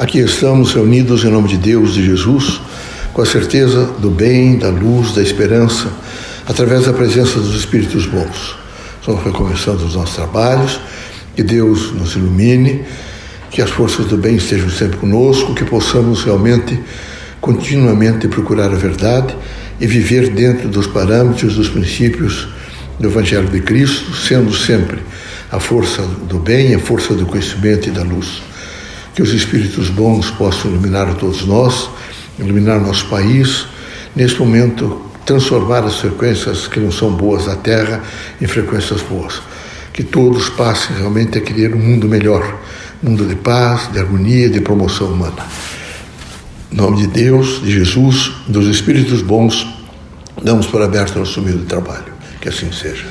Aqui 0.00 0.20
estamos 0.20 0.72
reunidos 0.72 1.24
em 1.24 1.30
nome 1.30 1.46
de 1.46 1.58
Deus, 1.58 1.92
de 1.92 2.02
Jesus, 2.02 2.58
com 3.12 3.20
a 3.20 3.26
certeza 3.26 3.84
do 3.98 4.08
bem, 4.08 4.56
da 4.56 4.70
luz, 4.70 5.12
da 5.12 5.20
esperança, 5.20 5.88
através 6.46 6.86
da 6.86 6.94
presença 6.94 7.38
dos 7.38 7.54
Espíritos 7.54 8.06
bons. 8.06 8.56
Estamos 8.98 9.22
recomeçando 9.22 9.84
os 9.84 9.94
nossos 9.94 10.16
trabalhos, 10.16 10.80
que 11.36 11.42
Deus 11.42 11.92
nos 11.92 12.16
ilumine, 12.16 12.82
que 13.50 13.60
as 13.60 13.68
forças 13.68 14.06
do 14.06 14.16
bem 14.16 14.36
estejam 14.36 14.70
sempre 14.70 14.96
conosco, 14.96 15.54
que 15.54 15.66
possamos 15.66 16.24
realmente, 16.24 16.80
continuamente 17.38 18.26
procurar 18.26 18.72
a 18.72 18.76
verdade 18.76 19.36
e 19.78 19.86
viver 19.86 20.30
dentro 20.30 20.70
dos 20.70 20.86
parâmetros, 20.86 21.56
dos 21.56 21.68
princípios 21.68 22.48
do 22.98 23.06
Evangelho 23.06 23.48
de 23.48 23.60
Cristo, 23.60 24.14
sendo 24.14 24.50
sempre 24.54 24.98
a 25.52 25.60
força 25.60 26.00
do 26.26 26.38
bem, 26.38 26.74
a 26.74 26.78
força 26.78 27.12
do 27.12 27.26
conhecimento 27.26 27.90
e 27.90 27.90
da 27.90 28.02
luz. 28.02 28.40
Que 29.14 29.22
os 29.22 29.32
Espíritos 29.32 29.88
bons 29.88 30.30
possam 30.30 30.70
iluminar 30.70 31.14
todos 31.14 31.44
nós, 31.46 31.90
iluminar 32.38 32.80
nosso 32.80 33.06
país, 33.06 33.66
nesse 34.14 34.38
momento 34.38 35.10
transformar 35.24 35.84
as 35.84 35.96
frequências 35.96 36.66
que 36.66 36.80
não 36.80 36.90
são 36.90 37.12
boas 37.12 37.46
da 37.46 37.54
Terra 37.54 38.02
em 38.40 38.46
frequências 38.46 39.02
boas. 39.02 39.40
Que 39.92 40.02
todos 40.02 40.48
passem 40.48 40.96
realmente 40.96 41.38
a 41.38 41.40
querer 41.40 41.74
um 41.74 41.78
mundo 41.78 42.08
melhor, 42.08 42.58
mundo 43.02 43.24
de 43.24 43.36
paz, 43.36 43.92
de 43.92 43.98
harmonia, 43.98 44.48
de 44.48 44.60
promoção 44.60 45.08
humana. 45.08 45.46
Em 46.72 46.76
nome 46.76 46.98
de 46.98 47.06
Deus, 47.08 47.60
de 47.62 47.70
Jesus, 47.70 48.32
dos 48.46 48.66
Espíritos 48.66 49.22
bons, 49.22 49.66
damos 50.42 50.66
por 50.66 50.82
aberto 50.82 51.18
nosso 51.18 51.40
meio 51.42 51.58
de 51.58 51.66
trabalho. 51.66 52.12
Que 52.40 52.48
assim 52.48 52.72
seja. 52.72 53.06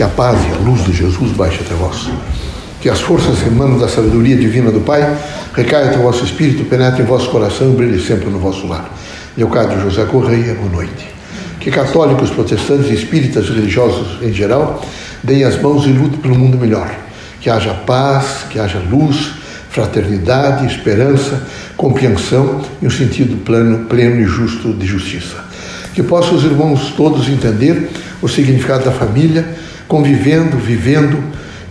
Que 0.00 0.04
a 0.04 0.08
paz 0.08 0.38
e 0.46 0.52
a 0.54 0.56
luz 0.64 0.82
de 0.86 0.94
Jesus 0.94 1.30
baixe 1.32 1.60
até 1.60 1.74
vós. 1.74 2.08
Que 2.80 2.88
as 2.88 3.02
forças 3.02 3.46
emanam 3.46 3.78
da 3.78 3.86
sabedoria 3.86 4.34
divina 4.34 4.70
do 4.70 4.80
Pai 4.80 5.14
recaiam 5.54 5.90
até 5.90 5.98
o 5.98 6.04
vosso 6.04 6.24
espírito, 6.24 6.64
penetrem 6.64 7.02
em 7.02 7.06
vosso 7.06 7.28
coração 7.28 7.70
e 7.70 7.76
brilhem 7.76 8.00
sempre 8.00 8.30
no 8.30 8.38
vosso 8.38 8.66
lar. 8.66 8.90
Leocádio 9.36 9.78
José 9.82 10.06
Correia, 10.06 10.54
boa 10.54 10.70
noite. 10.70 11.06
Que 11.60 11.70
católicos, 11.70 12.30
protestantes, 12.30 12.90
espíritas, 12.90 13.50
religiosos 13.50 14.22
em 14.22 14.32
geral, 14.32 14.82
deem 15.22 15.44
as 15.44 15.60
mãos 15.60 15.84
e 15.84 15.90
lutem 15.90 16.18
pelo 16.18 16.34
mundo 16.34 16.56
melhor. 16.56 16.90
Que 17.38 17.50
haja 17.50 17.74
paz, 17.74 18.46
que 18.48 18.58
haja 18.58 18.78
luz, 18.78 19.32
fraternidade, 19.68 20.64
esperança, 20.64 21.46
compreensão 21.76 22.62
e 22.80 22.86
um 22.86 22.90
sentido 22.90 23.44
pleno, 23.44 23.84
pleno 23.84 24.18
e 24.18 24.24
justo 24.24 24.72
de 24.72 24.86
justiça. 24.86 25.44
Que 25.92 26.02
possam 26.02 26.36
os 26.36 26.44
irmãos 26.44 26.94
todos 26.96 27.28
entender 27.28 27.90
o 28.22 28.28
significado 28.28 28.86
da 28.86 28.92
família 28.92 29.68
convivendo, 29.90 30.56
vivendo 30.56 31.18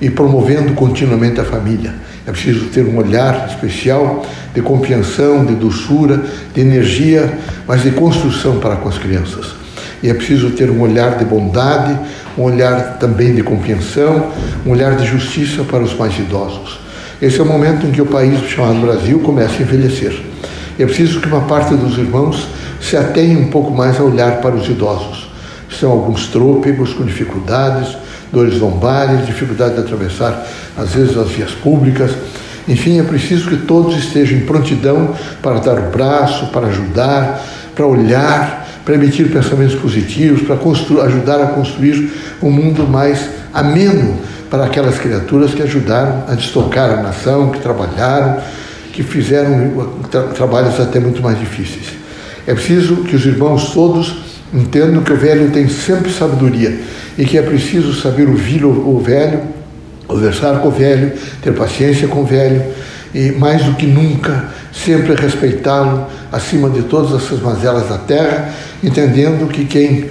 e 0.01 0.09
promovendo 0.09 0.73
continuamente 0.73 1.39
a 1.39 1.45
família. 1.45 1.95
É 2.27 2.31
preciso 2.31 2.65
ter 2.65 2.85
um 2.85 2.97
olhar 2.97 3.47
especial 3.49 4.25
de 4.53 4.61
compreensão, 4.61 5.45
de 5.45 5.55
doçura, 5.55 6.21
de 6.53 6.59
energia, 6.59 7.31
mas 7.65 7.81
de 7.81 7.91
construção 7.91 8.59
para 8.59 8.75
com 8.75 8.89
as 8.89 8.97
crianças. 8.97 9.55
E 10.03 10.09
é 10.09 10.13
preciso 10.13 10.49
ter 10.51 10.69
um 10.69 10.81
olhar 10.81 11.17
de 11.17 11.23
bondade, 11.23 11.97
um 12.37 12.43
olhar 12.43 12.97
também 12.99 13.33
de 13.33 13.41
compreensão, 13.41 14.29
um 14.65 14.71
olhar 14.71 14.97
de 14.97 15.05
justiça 15.05 15.63
para 15.63 15.81
os 15.81 15.97
mais 15.97 16.19
idosos. 16.19 16.77
Esse 17.21 17.39
é 17.39 17.43
o 17.43 17.45
momento 17.45 17.87
em 17.87 17.91
que 17.91 18.01
o 18.01 18.05
país 18.05 18.37
chamado 18.49 18.81
Brasil 18.81 19.19
começa 19.19 19.53
a 19.59 19.61
envelhecer. 19.61 20.21
É 20.77 20.85
preciso 20.85 21.21
que 21.21 21.27
uma 21.27 21.41
parte 21.41 21.73
dos 21.73 21.97
irmãos 21.97 22.49
se 22.81 22.97
atenha 22.97 23.39
um 23.39 23.47
pouco 23.47 23.71
mais 23.71 23.97
a 23.97 24.03
olhar 24.03 24.41
para 24.41 24.55
os 24.55 24.67
idosos. 24.67 25.29
São 25.79 25.91
alguns 25.91 26.27
trôpegos 26.27 26.93
com 26.93 27.05
dificuldades, 27.05 27.95
dores 28.31 28.59
lombares, 28.59 29.25
dificuldade 29.25 29.75
de 29.75 29.81
atravessar, 29.81 30.45
às 30.77 30.93
vezes, 30.93 31.17
as 31.17 31.29
vias 31.29 31.51
públicas. 31.51 32.11
Enfim, 32.67 32.99
é 32.99 33.03
preciso 33.03 33.49
que 33.49 33.57
todos 33.57 33.97
estejam 33.97 34.37
em 34.37 34.41
prontidão 34.41 35.15
para 35.41 35.59
dar 35.59 35.79
o 35.79 35.89
braço, 35.89 36.47
para 36.47 36.67
ajudar, 36.67 37.43
para 37.75 37.87
olhar, 37.87 38.67
para 38.85 38.95
emitir 38.95 39.31
pensamentos 39.31 39.75
positivos, 39.75 40.41
para 40.41 40.55
ajudar 41.05 41.41
a 41.41 41.47
construir 41.47 42.11
um 42.41 42.51
mundo 42.51 42.87
mais 42.87 43.29
ameno 43.53 44.17
para 44.49 44.65
aquelas 44.65 44.97
criaturas 44.97 45.53
que 45.53 45.61
ajudaram 45.61 46.23
a 46.27 46.33
destocar 46.33 46.91
a 46.91 47.03
nação, 47.03 47.51
que 47.51 47.59
trabalharam, 47.59 48.41
que 48.91 49.03
fizeram 49.03 49.89
tra 50.09 50.23
trabalhos 50.23 50.79
até 50.79 50.99
muito 50.99 51.21
mais 51.21 51.39
difíceis. 51.39 51.87
É 52.47 52.53
preciso 52.53 52.97
que 52.97 53.15
os 53.15 53.25
irmãos 53.25 53.71
todos 53.73 54.17
entendam 54.53 55.03
que 55.03 55.13
o 55.13 55.17
velho 55.17 55.51
tem 55.51 55.67
sempre 55.67 56.11
sabedoria 56.11 56.79
e 57.19 57.25
que 57.25 57.37
é 57.37 57.41
preciso 57.41 57.93
saber 57.93 58.29
ouvir 58.29 58.63
o, 58.63 58.97
velho, 58.97 59.41
conversar 60.07 60.59
com 60.59 60.69
o 60.69 60.71
velho, 60.71 61.11
ter 61.41 61.53
paciência 61.53 62.07
com 62.07 62.21
o 62.21 62.25
velho 62.25 62.63
e, 63.13 63.33
mais 63.33 63.61
do 63.65 63.73
que 63.73 63.85
nunca, 63.85 64.45
sempre 64.71 65.15
respeitá-lo 65.15 66.07
acima 66.31 66.69
de 66.69 66.83
todas 66.83 67.21
essas 67.21 67.41
mazelas 67.41 67.89
da 67.89 67.97
terra, 67.97 68.53
entendendo 68.81 69.49
que 69.49 69.65
quem 69.65 70.05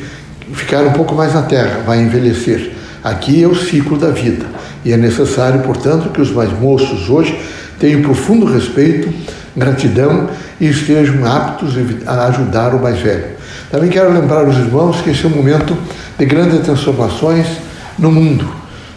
ficar 0.52 0.82
um 0.82 0.92
pouco 0.92 1.14
mais 1.14 1.32
na 1.32 1.40
terra 1.42 1.80
vai 1.86 1.98
envelhecer. 2.02 2.72
Aqui 3.02 3.42
é 3.42 3.48
o 3.48 3.54
ciclo 3.54 3.96
da 3.96 4.10
vida 4.10 4.44
e 4.84 4.92
é 4.92 4.96
necessário, 4.98 5.60
portanto, 5.60 6.10
que 6.10 6.20
os 6.20 6.30
mais 6.30 6.52
moços 6.60 7.08
hoje 7.08 7.40
tenham 7.80 8.02
profundo 8.02 8.44
respeito, 8.44 9.08
gratidão 9.56 10.28
e 10.60 10.66
estejam 10.66 11.24
aptos 11.24 11.74
a 12.06 12.26
ajudar 12.26 12.74
o 12.74 12.82
mais 12.82 12.98
velho. 12.98 13.37
Também 13.70 13.90
quero 13.90 14.12
lembrar 14.12 14.48
os 14.48 14.56
irmãos 14.56 15.00
que 15.02 15.10
esse 15.10 15.24
é 15.24 15.28
um 15.28 15.32
momento 15.32 15.76
de 16.18 16.24
grandes 16.24 16.60
transformações 16.60 17.46
no 17.98 18.10
mundo. 18.10 18.48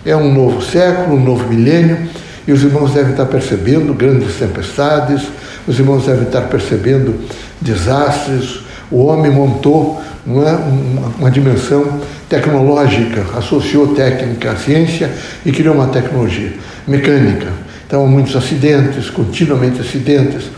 É 0.05 0.15
um 0.15 0.33
novo 0.33 0.61
século, 0.61 1.17
um 1.17 1.23
novo 1.23 1.47
milênio, 1.47 2.09
e 2.47 2.51
os 2.51 2.63
irmãos 2.63 2.91
devem 2.91 3.11
estar 3.11 3.25
percebendo 3.25 3.93
grandes 3.93 4.35
tempestades, 4.35 5.23
os 5.67 5.77
irmãos 5.77 6.05
devem 6.05 6.23
estar 6.23 6.41
percebendo 6.41 7.15
desastres. 7.59 8.61
O 8.89 9.05
homem 9.05 9.31
montou 9.31 10.01
uma, 10.25 10.51
uma, 10.51 11.07
uma 11.19 11.31
dimensão 11.31 11.99
tecnológica, 12.29 13.25
associou 13.37 13.93
técnica 13.93 14.51
à 14.51 14.55
ciência 14.55 15.11
e 15.45 15.51
criou 15.51 15.75
uma 15.75 15.87
tecnologia 15.87 16.53
mecânica. 16.87 17.47
Então, 17.85 18.07
muitos 18.07 18.35
acidentes, 18.37 19.09
continuamente 19.09 19.81
acidentes. 19.81 20.49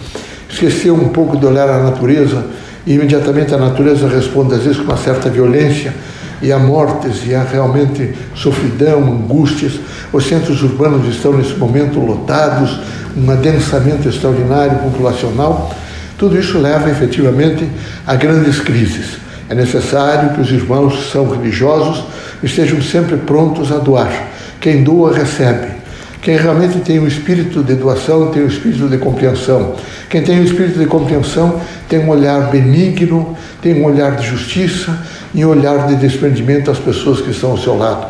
Esqueceu 0.47 0.94
um 0.94 1.09
pouco 1.09 1.35
de 1.35 1.45
olhar 1.47 1.68
a 1.68 1.81
natureza 1.81 2.45
imediatamente 2.86 3.54
a 3.54 3.58
natureza 3.58 4.08
responde, 4.08 4.56
às 4.56 4.64
vezes, 4.64 4.78
com 4.78 4.86
uma 4.86 4.98
certa 4.98 5.30
violência 5.30 5.94
e 6.42 6.52
há 6.52 6.60
mortes, 6.60 7.26
e 7.26 7.34
há 7.34 7.44
realmente 7.44 8.14
sofridão, 8.36 9.00
angústias. 9.02 9.80
Os 10.12 10.26
centros 10.26 10.62
urbanos 10.62 11.08
estão 11.08 11.34
nesse 11.34 11.54
momento 11.54 12.00
lotados, 12.00 12.80
um 13.16 13.30
adensamento 13.32 14.10
extraordinário 14.10 14.80
populacional. 14.80 15.74
Tudo 16.18 16.38
isso 16.38 16.60
leva 16.60 16.90
efetivamente 16.90 17.68
a 18.06 18.16
grandes 18.16 18.60
crises. 18.60 19.18
É 19.50 19.56
necessário 19.56 20.34
que 20.34 20.42
os 20.42 20.52
irmãos 20.52 20.96
que 20.96 21.12
são 21.12 21.30
religiosos 21.30 22.04
estejam 22.42 22.82
sempre 22.82 23.18
prontos 23.18 23.72
a 23.72 23.78
doar. 23.78 24.12
Quem 24.60 24.84
doa, 24.84 25.14
recebe. 25.14 25.68
Quem 26.22 26.38
realmente 26.38 26.80
tem 26.80 27.00
o 27.00 27.08
espírito 27.08 27.62
de 27.62 27.76
doação 27.76 28.32
tem 28.32 28.44
o 28.44 28.48
espírito 28.48 28.88
de 28.88 28.98
compreensão. 28.98 29.76
Quem 30.10 30.24
tem 30.24 30.40
o 30.40 30.44
espírito 30.44 30.80
de 30.80 30.86
compreensão 30.86 31.60
tem 31.94 32.00
um 32.00 32.09
olhar 32.09 32.50
benigno, 32.50 33.38
tem 33.62 33.80
um 33.80 33.86
olhar 33.86 34.16
de 34.16 34.26
justiça 34.26 34.98
e 35.31 35.46
um 35.46 35.50
olhar 35.50 35.86
de 35.86 35.96
desprendimento 35.96 36.72
às 36.72 36.80
pessoas 36.80 37.22
que 37.22 37.30
estão 37.30 37.52
ao 37.52 37.58
seu 37.59 37.78
lado. 37.78 38.08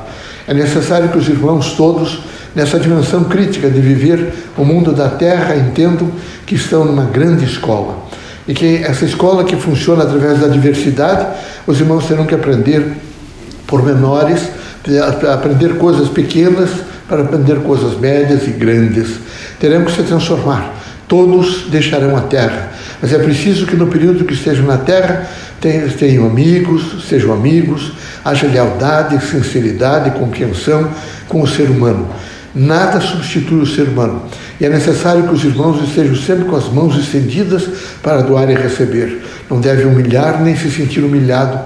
É 0.48 0.54
necessário 0.54 1.10
que 1.10 1.18
os 1.18 1.28
irmãos 1.28 1.74
todos, 1.74 2.22
nessa 2.56 2.80
dimensão 2.80 3.26
crítica 3.26 3.70
de 3.70 3.82
viver 3.82 4.34
o 4.58 4.64
mundo 4.64 4.94
da 4.94 5.10
terra, 5.10 5.58
entendam 5.58 6.10
que 6.46 6.56
estão 6.56 6.86
numa 6.86 7.04
grande 7.04 7.44
escola. 7.44 7.98
E 8.48 8.54
que 8.54 8.78
essa 8.78 9.04
escola 9.04 9.44
que 9.44 9.58
funciona 9.58 10.04
através 10.04 10.40
da 10.40 10.48
diversidade, 10.48 11.28
os 11.68 11.78
irmãos 11.82 12.06
terão 12.06 12.26
que 12.26 12.36
aprender 12.36 12.86
pormenores, 13.68 14.48
aprender 15.30 15.78
coisas 15.78 16.08
pequenas 16.08 16.70
para 17.10 17.22
aprender 17.22 17.58
coisas 17.64 18.00
médias 18.00 18.48
e 18.48 18.52
grandes. 18.52 19.10
Teremos 19.60 19.92
que 19.92 20.04
se 20.04 20.08
transformar. 20.08 20.74
Todos 21.06 21.66
deixarão 21.70 22.16
a 22.16 22.22
terra, 22.22 22.72
mas 23.02 23.14
é 23.14 23.20
preciso 23.20 23.66
que 23.66 23.76
no 23.76 23.88
período 23.88 24.26
que 24.26 24.34
estejam 24.34 24.66
na 24.66 24.78
terra 24.78 25.28
tenham 25.98 26.26
amigos, 26.26 27.06
sejam 27.08 27.34
amigos, 27.34 27.94
haja 28.24 28.48
lealdade, 28.48 29.26
sinceridade, 29.26 30.12
compreensão 30.12 30.90
com 31.28 31.42
o 31.42 31.48
ser 31.48 31.70
humano. 31.70 32.08
Nada 32.56 33.02
substitui 33.02 33.62
o 33.62 33.66
ser 33.66 33.88
humano. 33.88 34.24
E 34.60 34.66
é 34.66 34.70
necessário 34.70 35.24
que 35.24 35.34
os 35.34 35.44
irmãos 35.44 35.82
estejam 35.82 36.16
sempre 36.16 36.46
com 36.46 36.56
as 36.56 36.70
mãos 36.70 36.96
estendidas 36.98 37.68
para 38.02 38.22
doar 38.22 38.50
e 38.50 38.54
receber. 38.54 39.22
Não 39.50 39.60
deve 39.60 39.86
humilhar 39.86 40.42
nem 40.42 40.56
se 40.56 40.70
sentir 40.70 41.02
humilhado 41.02 41.60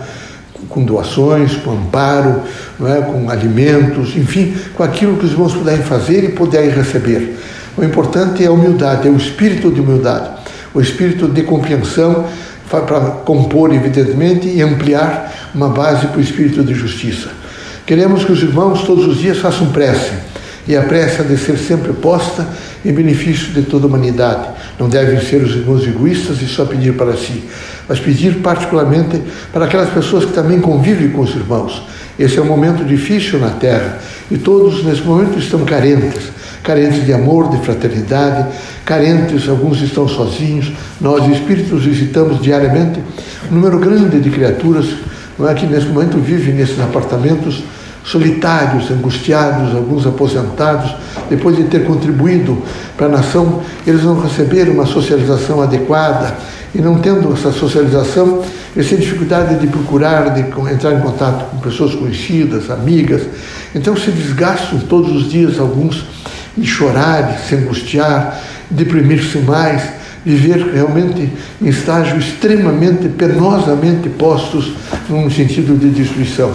com 0.69 0.83
doações, 0.83 1.55
com 1.57 1.71
amparo, 1.71 2.41
é? 2.81 3.01
com 3.01 3.29
alimentos, 3.29 4.15
enfim, 4.15 4.55
com 4.75 4.83
aquilo 4.83 5.17
que 5.17 5.25
os 5.25 5.31
irmãos 5.31 5.53
puderem 5.53 5.83
fazer 5.83 6.23
e 6.23 6.29
puderem 6.29 6.69
receber. 6.69 7.37
O 7.77 7.83
importante 7.83 8.43
é 8.43 8.47
a 8.47 8.51
humildade, 8.51 9.07
é 9.07 9.11
o 9.11 9.17
espírito 9.17 9.71
de 9.71 9.81
humildade, 9.81 10.29
o 10.77 10.81
espírito 10.81 11.27
de 11.27 11.41
compreensão 11.41 12.27
para 12.69 12.99
compor, 13.25 13.73
evidentemente, 13.73 14.47
e 14.47 14.61
ampliar 14.61 15.49
uma 15.55 15.69
base 15.69 16.05
para 16.05 16.19
o 16.19 16.21
espírito 16.21 16.63
de 16.63 16.75
justiça. 16.75 17.29
Queremos 17.83 18.23
que 18.23 18.31
os 18.31 18.43
irmãos 18.43 18.83
todos 18.83 19.07
os 19.07 19.17
dias 19.17 19.39
façam 19.39 19.71
prece. 19.71 20.11
E 20.67 20.75
a 20.75 20.83
prece 20.83 21.21
ha 21.21 21.23
de 21.23 21.35
ser 21.35 21.57
sempre 21.57 21.93
posta 21.93 22.47
em 22.85 22.93
benefício 22.93 23.53
de 23.53 23.63
toda 23.63 23.85
a 23.85 23.87
humanidade. 23.87 24.49
Não 24.77 24.87
devem 24.87 25.19
ser 25.19 25.41
os 25.41 25.55
irmãos 25.55 25.87
egoístas 25.87 26.41
e 26.43 26.45
só 26.45 26.63
pedir 26.65 26.93
para 26.93 27.17
si, 27.17 27.45
mas 27.89 27.99
pedir 27.99 28.35
particularmente 28.35 29.19
para 29.51 29.65
aquelas 29.65 29.89
pessoas 29.89 30.25
que 30.25 30.33
também 30.33 30.61
convivem 30.61 31.09
com 31.09 31.21
os 31.21 31.33
irmãos. 31.33 31.87
Esse 32.19 32.37
é 32.37 32.41
um 32.41 32.45
momento 32.45 32.83
difícil 32.83 33.39
na 33.39 33.49
Terra 33.49 33.97
e 34.29 34.37
todos 34.37 34.83
nesse 34.83 35.01
momento 35.01 35.39
estão 35.39 35.65
carentes 35.65 36.37
carentes 36.67 37.05
de 37.05 37.13
amor, 37.13 37.49
de 37.49 37.57
fraternidade, 37.63 38.45
carentes, 38.87 39.49
alguns 39.49 39.81
estão 39.81 40.07
sozinhos. 40.07 40.71
Nós, 40.99 41.27
espíritos, 41.27 41.83
visitamos 41.83 42.41
diariamente. 42.41 43.01
Um 43.51 43.55
número 43.55 43.77
grande 43.77 44.19
de 44.19 44.29
criaturas 44.29 44.85
não 45.37 45.47
é, 45.47 45.53
que 45.53 45.67
nesse 45.67 45.87
momento 45.87 46.17
vivem 46.17 46.55
nesses 46.55 46.79
apartamentos 46.79 47.63
solitários, 48.03 48.89
angustiados, 48.89 49.75
alguns 49.75 50.07
aposentados, 50.07 50.95
depois 51.29 51.57
de 51.57 51.65
ter 51.65 51.83
contribuído 51.83 52.63
para 52.95 53.07
a 53.07 53.09
nação, 53.09 53.61
eles 53.85 54.03
não 54.03 54.19
receberam 54.19 54.71
uma 54.71 54.85
socialização 54.85 55.61
adequada. 55.61 56.33
E 56.73 56.79
não 56.79 56.99
tendo 56.99 57.33
essa 57.33 57.51
socialização, 57.51 58.41
eles 58.75 58.89
têm 58.89 58.99
dificuldade 58.99 59.59
de 59.59 59.67
procurar, 59.67 60.33
de 60.33 60.41
entrar 60.71 60.93
em 60.93 61.01
contato 61.01 61.49
com 61.51 61.57
pessoas 61.57 61.93
conhecidas, 61.93 62.69
amigas. 62.69 63.23
Então 63.75 63.97
se 63.97 64.11
desgastam 64.11 64.79
todos 64.79 65.13
os 65.13 65.29
dias 65.29 65.59
alguns 65.59 66.05
de 66.57 66.65
chorar, 66.65 67.33
de 67.33 67.47
se 67.47 67.55
angustiar, 67.55 68.39
deprimir-se 68.69 69.37
mais, 69.39 69.81
viver 70.25 70.73
realmente 70.73 71.29
em 71.61 71.67
estágio 71.67 72.17
extremamente 72.17 73.07
penosamente 73.09 74.09
postos 74.09 74.73
num 75.09 75.29
sentido 75.29 75.77
de 75.77 75.89
destruição. 75.89 76.51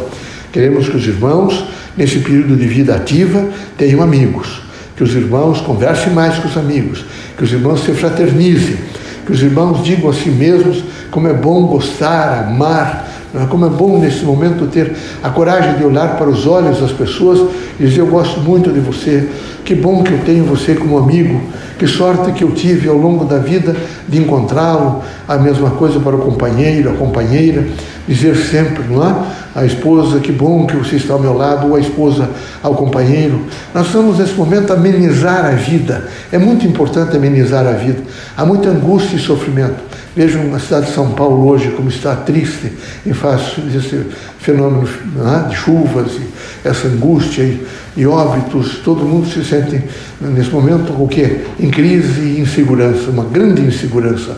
Queremos 0.53 0.89
que 0.89 0.97
os 0.97 1.07
irmãos, 1.07 1.65
nesse 1.97 2.19
período 2.19 2.57
de 2.57 2.67
vida 2.67 2.95
ativa, 2.95 3.49
tenham 3.79 4.03
amigos, 4.03 4.63
que 4.97 5.03
os 5.03 5.15
irmãos 5.15 5.61
conversem 5.61 6.13
mais 6.13 6.37
com 6.39 6.49
os 6.49 6.57
amigos, 6.57 7.05
que 7.37 7.45
os 7.45 7.53
irmãos 7.53 7.83
se 7.85 7.93
fraternizem, 7.93 8.77
que 9.25 9.33
os 9.33 9.43
irmãos 9.43 9.83
digam 9.83 10.11
a 10.11 10.13
si 10.13 10.29
mesmos 10.29 10.85
como 11.11 11.29
é 11.29 11.33
bom 11.33 11.67
gostar, 11.67 12.49
amar? 12.49 13.09
Como 13.49 13.65
é 13.65 13.69
bom 13.71 13.99
nesse 13.99 14.25
momento 14.25 14.67
ter 14.67 14.95
a 15.23 15.31
coragem 15.31 15.79
de 15.79 15.85
olhar 15.85 16.19
para 16.19 16.29
os 16.29 16.47
olhos 16.47 16.81
das 16.81 16.93
pessoas 16.93 17.51
e 17.81 17.87
dizer: 17.87 18.01
Eu 18.01 18.07
gosto 18.07 18.41
muito 18.41 18.71
de 18.71 18.79
você, 18.79 19.27
que 19.65 19.75
bom 19.75 20.03
que 20.03 20.13
eu 20.13 20.19
tenho 20.19 20.45
você 20.45 20.75
como 20.75 20.99
amigo, 20.99 21.41
que 21.79 21.87
sorte 21.87 22.33
que 22.33 22.45
eu 22.45 22.51
tive 22.51 22.91
ao 22.91 22.97
longo 22.97 23.25
da 23.25 23.39
vida 23.39 23.75
de 24.07 24.19
encontrá-lo. 24.19 25.03
A 25.27 25.39
mesma 25.39 25.71
coisa 25.71 25.99
para 25.99 26.15
o 26.15 26.19
companheiro, 26.19 26.91
a 26.91 26.93
companheira, 26.93 27.67
dizer 28.07 28.37
sempre, 28.37 28.85
não 28.91 29.03
é? 29.03 29.15
A 29.55 29.65
esposa, 29.65 30.21
que 30.21 30.33
bom 30.33 30.67
que 30.67 30.77
você 30.77 30.97
está 30.97 31.15
ao 31.15 31.21
meu 31.21 31.35
lado, 31.35 31.69
ou 31.69 31.77
a 31.77 31.81
esposa 31.81 32.29
ao 32.63 32.75
companheiro. 32.75 33.41
Nós 33.75 33.87
estamos 33.87 34.19
nesse 34.19 34.35
momento 34.35 34.73
a 34.73 34.77
amenizar 34.77 35.47
a 35.47 35.51
vida. 35.53 36.07
É 36.31 36.37
muito 36.37 36.67
importante 36.67 37.17
amenizar 37.17 37.67
a 37.67 37.73
vida. 37.73 38.03
Há 38.37 38.45
muita 38.45 38.69
angústia 38.69 39.17
e 39.17 39.19
sofrimento. 39.19 39.92
Vejam 40.15 40.55
a 40.55 40.59
cidade 40.59 40.87
de 40.87 40.93
São 40.93 41.13
Paulo 41.13 41.49
hoje 41.49 41.71
como 41.71 41.89
está 41.89 42.15
triste 42.15 42.71
em 43.07 43.15
face 43.15 43.63
desse 43.63 44.05
fenômeno 44.39 44.87
né, 45.17 45.47
de 45.49 45.57
chuvas 45.57 46.13
e 46.13 46.69
essa 46.69 46.87
angústia 46.87 47.43
e, 47.43 47.67
e, 47.97 48.07
óbitos. 48.07 48.81
Todo 48.85 49.07
mundo 49.07 49.27
se 49.27 49.43
sente 49.43 49.83
nesse 50.21 50.51
momento 50.51 50.93
o 50.93 51.09
quê? 51.09 51.41
Em 51.59 51.71
crise 51.71 52.21
e 52.21 52.41
insegurança, 52.41 53.11
uma 53.11 53.25
grande 53.25 53.63
insegurança. 53.63 54.37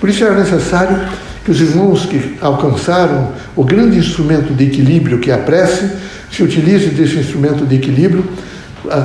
Por 0.00 0.08
isso 0.08 0.24
era 0.24 0.34
necessário 0.38 0.98
que 1.44 1.50
os 1.50 1.60
irmãos 1.60 2.06
que 2.06 2.38
alcançaram 2.40 3.32
o 3.54 3.62
grande 3.62 3.98
instrumento 3.98 4.54
de 4.54 4.64
equilíbrio 4.64 5.18
que 5.18 5.30
é 5.30 5.34
a 5.34 5.38
prece 5.38 5.90
se 6.32 6.42
utilizem 6.42 6.94
desse 6.94 7.18
instrumento 7.18 7.66
de 7.66 7.76
equilíbrio, 7.76 8.24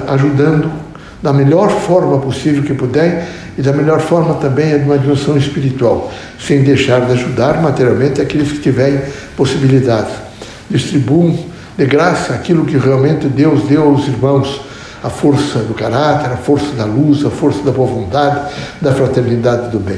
ajudando 0.07 0.84
da 1.25 1.33
melhor 1.33 1.72
forma 1.72 2.19
possível 2.19 2.62
que 2.62 2.75
puder 2.75 3.27
e 3.57 3.62
da 3.63 3.74
melhor 3.74 4.00
forma 4.00 4.36
também 4.36 4.74
é 4.74 4.77
de 4.77 4.86
uma 4.86 4.95
dimensão 4.95 5.36
espiritual, 5.36 6.13
sem 6.39 6.62
deixar 6.62 7.01
de 7.01 7.13
ajudar 7.13 7.63
materialmente 7.63 8.22
aqueles 8.22 8.51
que 8.51 8.60
tiverem 8.60 9.01
possibilidade. 9.36 10.12
Distribuam 10.69 11.36
de 11.75 11.86
graça 11.88 12.31
aquilo 12.31 12.63
que 12.63 12.77
realmente 12.77 13.27
Deus 13.27 13.63
deu 13.63 13.86
aos 13.86 14.07
irmãos, 14.07 14.62
a 15.04 15.10
força 15.10 15.60
do 15.60 15.74
caráter, 15.74 16.31
a 16.31 16.38
força 16.38 16.72
da 16.77 16.86
luz, 16.86 17.25
a 17.25 17.31
força 17.31 17.63
da 17.63 17.72
boa 17.72 17.88
vontade, 17.88 18.51
da 18.80 18.94
fraternidade 18.94 19.72
do 19.72 19.80
bem. 19.80 19.98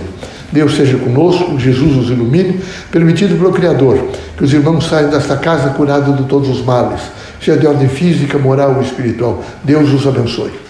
Deus 0.50 0.78
seja 0.78 0.98
conosco, 0.98 1.60
Jesus 1.60 2.06
os 2.06 2.10
ilumine, 2.10 2.62
permitido 2.90 3.38
pelo 3.38 3.52
Criador, 3.52 4.00
que 4.38 4.46
os 4.46 4.54
irmãos 4.54 4.88
saiam 4.88 5.10
desta 5.10 5.36
casa 5.36 5.72
curados 5.72 6.16
de 6.16 6.24
todos 6.24 6.48
os 6.48 6.64
males, 6.64 7.02
seja 7.42 7.58
de 7.58 7.68
ordem 7.68 7.90
física, 7.90 8.38
moral 8.38 8.76
ou 8.76 8.82
espiritual. 8.82 9.44
Deus 9.66 9.92
os 9.92 10.08
abençoe. 10.08 10.67